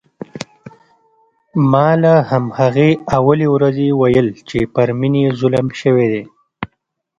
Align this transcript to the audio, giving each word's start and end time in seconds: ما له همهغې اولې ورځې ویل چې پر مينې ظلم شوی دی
ما 1.71 1.87
له 2.03 2.13
همهغې 2.29 2.89
اولې 3.17 3.47
ورځې 3.55 3.87
ویل 3.99 4.27
چې 4.49 4.59
پر 4.73 4.87
مينې 4.99 5.25
ظلم 5.39 5.67
شوی 5.79 6.07
دی 6.13 6.23